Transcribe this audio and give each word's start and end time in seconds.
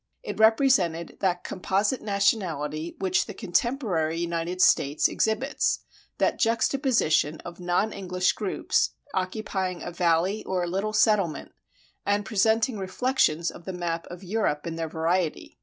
It 0.23 0.39
represented 0.39 1.17
that 1.19 1.43
composite 1.43 2.01
nationality 2.01 2.95
which 2.97 3.27
the 3.27 3.35
contemporary 3.35 4.17
United 4.17 4.59
States 4.59 5.07
exhibits, 5.07 5.81
that 6.17 6.39
juxtaposition 6.39 7.37
of 7.41 7.59
non 7.59 7.93
English 7.93 8.33
groups, 8.33 8.95
occupying 9.13 9.83
a 9.83 9.91
valley 9.91 10.43
or 10.45 10.63
a 10.63 10.67
little 10.67 10.93
settlement, 10.93 11.51
and 12.03 12.25
presenting 12.25 12.79
reflections 12.79 13.51
of 13.51 13.65
the 13.65 13.73
map 13.73 14.07
of 14.07 14.23
Europe 14.23 14.65
in 14.65 14.75
their 14.75 14.89
variety. 14.89 15.59